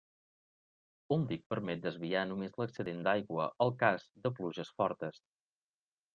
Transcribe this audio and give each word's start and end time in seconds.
Un 1.15 1.25
dic 1.31 1.43
permet 1.53 1.83
desviar 1.83 2.23
només 2.31 2.57
l'excedent 2.63 3.05
d'aigua 3.09 3.47
al 3.67 3.75
cas 3.85 4.09
de 4.27 4.35
pluges 4.41 4.75
forts. 4.81 5.23